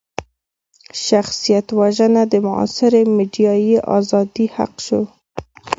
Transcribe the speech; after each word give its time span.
شخصيت 1.07 1.67
وژنه 1.79 2.21
د 2.31 2.33
معاصرې 2.45 3.01
ميډيايي 3.17 3.77
ازادۍ 3.97 4.45
حق 4.55 4.73
شو. 4.85 5.01